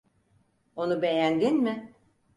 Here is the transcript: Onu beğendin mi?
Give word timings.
Onu 0.75 1.01
beğendin 1.01 1.57
mi? 1.63 1.93